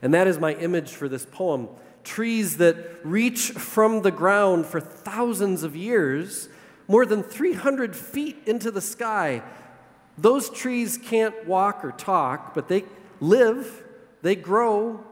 And 0.00 0.14
that 0.14 0.26
is 0.26 0.38
my 0.38 0.54
image 0.54 0.92
for 0.92 1.08
this 1.08 1.26
poem. 1.26 1.68
Trees 2.04 2.56
that 2.56 2.76
reach 3.04 3.50
from 3.50 4.00
the 4.00 4.10
ground 4.10 4.64
for 4.64 4.80
thousands 4.80 5.62
of 5.62 5.76
years, 5.76 6.48
more 6.86 7.04
than 7.04 7.22
300 7.22 7.94
feet 7.94 8.38
into 8.46 8.70
the 8.70 8.80
sky. 8.80 9.42
Those 10.16 10.48
trees 10.48 10.96
can't 10.96 11.46
walk 11.46 11.84
or 11.84 11.92
talk, 11.92 12.54
but 12.54 12.68
they 12.68 12.84
live, 13.20 13.84
they 14.22 14.36
grow, 14.36 15.04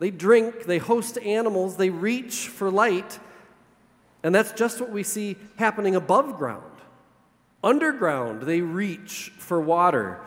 they 0.00 0.10
drink, 0.10 0.64
they 0.64 0.78
host 0.78 1.16
animals, 1.18 1.76
they 1.76 1.90
reach 1.90 2.48
for 2.48 2.70
light. 2.70 3.20
And 4.22 4.34
that's 4.34 4.52
just 4.52 4.80
what 4.80 4.90
we 4.90 5.02
see 5.02 5.36
happening 5.56 5.96
above 5.96 6.38
ground. 6.38 6.64
Underground, 7.64 8.42
they 8.42 8.60
reach 8.60 9.32
for 9.38 9.60
water 9.60 10.20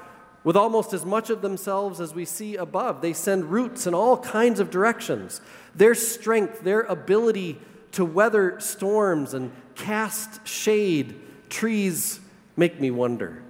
with 0.43 0.55
almost 0.55 0.93
as 0.93 1.03
much 1.03 1.29
of 1.29 1.41
themselves 1.41 1.99
as 1.99 2.13
we 2.13 2.23
see 2.23 2.55
above. 2.55 3.01
They 3.01 3.13
send 3.13 3.45
roots 3.45 3.87
in 3.87 3.93
all 3.93 4.17
kinds 4.17 4.59
of 4.59 4.69
directions. 4.69 5.41
Their 5.73 5.95
strength, 5.95 6.61
their 6.61 6.81
ability 6.81 7.59
to 7.93 8.05
weather 8.05 8.59
storms 8.59 9.33
and 9.33 9.51
cast 9.73 10.47
shade, 10.47 11.19
trees 11.49 12.19
make 12.55 12.79
me 12.79 12.91
wonder. 12.91 13.41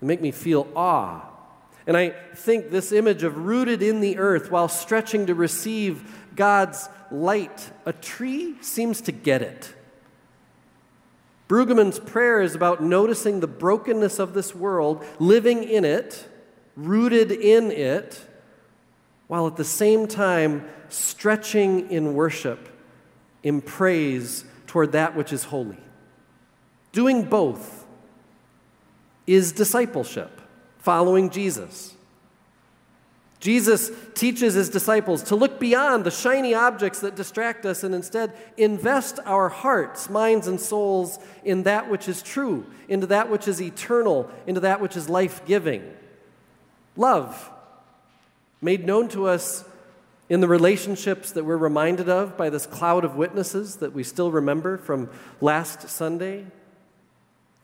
They 0.00 0.06
make 0.06 0.20
me 0.20 0.30
feel 0.30 0.68
awe. 0.76 1.31
And 1.86 1.96
I 1.96 2.10
think 2.34 2.70
this 2.70 2.92
image 2.92 3.22
of 3.22 3.36
rooted 3.36 3.82
in 3.82 4.00
the 4.00 4.18
earth 4.18 4.50
while 4.50 4.68
stretching 4.68 5.26
to 5.26 5.34
receive 5.34 6.16
God's 6.36 6.88
light, 7.10 7.70
a 7.84 7.92
tree 7.92 8.56
seems 8.60 9.00
to 9.02 9.12
get 9.12 9.42
it. 9.42 9.74
Brueggemann's 11.48 11.98
prayer 11.98 12.40
is 12.40 12.54
about 12.54 12.82
noticing 12.82 13.40
the 13.40 13.46
brokenness 13.46 14.18
of 14.18 14.32
this 14.32 14.54
world, 14.54 15.04
living 15.18 15.62
in 15.62 15.84
it, 15.84 16.26
rooted 16.76 17.30
in 17.30 17.70
it, 17.70 18.26
while 19.26 19.46
at 19.46 19.56
the 19.56 19.64
same 19.64 20.06
time 20.06 20.68
stretching 20.88 21.90
in 21.90 22.14
worship, 22.14 22.68
in 23.42 23.60
praise 23.60 24.44
toward 24.66 24.92
that 24.92 25.14
which 25.14 25.32
is 25.32 25.44
holy. 25.44 25.80
Doing 26.92 27.24
both 27.24 27.86
is 29.26 29.52
discipleship, 29.52 30.41
following 30.82 31.30
Jesus. 31.30 31.94
Jesus 33.40 33.90
teaches 34.14 34.54
his 34.54 34.68
disciples 34.68 35.24
to 35.24 35.34
look 35.34 35.58
beyond 35.58 36.04
the 36.04 36.12
shiny 36.12 36.54
objects 36.54 37.00
that 37.00 37.16
distract 37.16 37.66
us 37.66 37.82
and 37.82 37.92
instead 37.92 38.32
invest 38.56 39.18
our 39.24 39.48
hearts, 39.48 40.08
minds, 40.08 40.46
and 40.46 40.60
souls 40.60 41.18
in 41.42 41.64
that 41.64 41.90
which 41.90 42.08
is 42.08 42.22
true, 42.22 42.64
into 42.88 43.06
that 43.08 43.28
which 43.28 43.48
is 43.48 43.60
eternal, 43.60 44.30
into 44.46 44.60
that 44.60 44.80
which 44.80 44.96
is 44.96 45.08
life 45.08 45.44
giving. 45.44 45.82
Love, 46.96 47.50
made 48.60 48.86
known 48.86 49.08
to 49.08 49.26
us 49.26 49.64
in 50.28 50.40
the 50.40 50.46
relationships 50.48 51.32
that 51.32 51.44
we're 51.44 51.56
reminded 51.56 52.08
of 52.08 52.36
by 52.36 52.48
this 52.48 52.64
cloud 52.64 53.04
of 53.04 53.16
witnesses 53.16 53.76
that 53.76 53.92
we 53.92 54.04
still 54.04 54.30
remember 54.30 54.78
from 54.78 55.10
last 55.40 55.88
Sunday 55.88 56.46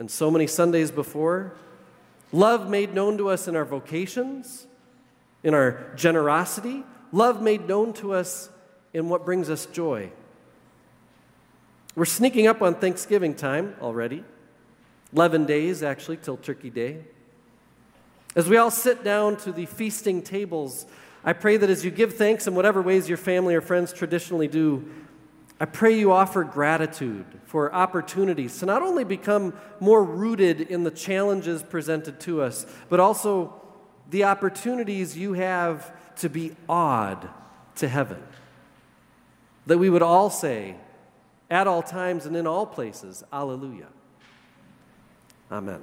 and 0.00 0.11
so 0.11 0.28
many 0.28 0.48
Sundays 0.48 0.90
before. 0.90 1.54
Love 2.32 2.68
made 2.68 2.94
known 2.94 3.18
to 3.18 3.28
us 3.28 3.48
in 3.48 3.56
our 3.56 3.64
vocations 3.64 4.66
in 5.42 5.54
our 5.54 5.92
generosity, 5.94 6.84
love 7.12 7.40
made 7.40 7.68
known 7.68 7.92
to 7.94 8.12
us 8.12 8.50
in 8.92 9.08
what 9.08 9.24
brings 9.24 9.48
us 9.50 9.66
joy. 9.66 10.10
We're 11.94 12.04
sneaking 12.04 12.46
up 12.46 12.62
on 12.62 12.74
Thanksgiving 12.74 13.34
time 13.34 13.74
already. 13.80 14.24
11 15.14 15.46
days, 15.46 15.82
actually, 15.82 16.18
till 16.18 16.36
Turkey 16.36 16.70
Day. 16.70 16.98
As 18.36 18.48
we 18.48 18.56
all 18.56 18.70
sit 18.70 19.02
down 19.02 19.36
to 19.38 19.52
the 19.52 19.66
feasting 19.66 20.22
tables, 20.22 20.86
I 21.24 21.32
pray 21.32 21.56
that 21.56 21.70
as 21.70 21.84
you 21.84 21.90
give 21.90 22.14
thanks 22.14 22.46
in 22.46 22.54
whatever 22.54 22.82
ways 22.82 23.08
your 23.08 23.18
family 23.18 23.54
or 23.54 23.60
friends 23.60 23.92
traditionally 23.92 24.48
do, 24.48 24.88
I 25.61 25.64
pray 25.64 25.99
you 25.99 26.12
offer 26.12 26.44
gratitude 26.44 27.27
for 27.44 27.75
opportunities 27.75 28.59
to 28.61 28.66
not 28.66 28.83
only 28.83 29.03
become 29.03 29.55
more 29.81 30.05
rooted 30.05 30.61
in 30.61 30.85
the 30.85 30.90
challenges 30.90 31.62
presented 31.62 32.21
to 32.21 32.42
us, 32.42 32.64
but 32.88 33.01
also 33.01 33.61
the 34.09 34.25
opportunities 34.25 35.16
you 35.16 35.33
have 35.33 35.92
to 36.16 36.29
be 36.29 36.55
awed 36.68 37.29
to 37.77 37.88
heaven. 37.88 38.23
That 39.66 39.79
we 39.79 39.90
would 39.90 40.03
all 40.03 40.31
say, 40.31 40.77
at 41.51 41.66
all 41.66 41.83
times 41.83 42.25
and 42.25 42.37
in 42.37 42.47
all 42.47 42.66
places, 42.66 43.25
Alleluia. 43.33 43.88
Amen. 45.51 45.83